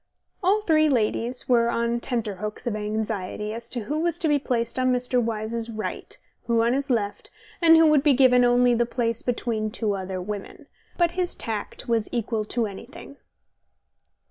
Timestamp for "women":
10.19-10.65